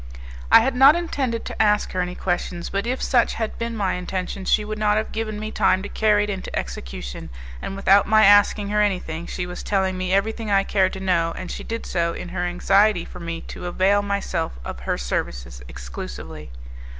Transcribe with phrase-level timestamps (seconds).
[0.51, 3.93] I had not intended to ask her any questions, but if such had been my
[3.93, 7.29] intention she would not have given me time to carry it into execution;
[7.61, 11.35] and without my asking her anything, she was telling me everything I cared to know,
[11.37, 15.61] and she did so in her anxiety for me to avail myself of her services
[15.67, 16.49] exclusively.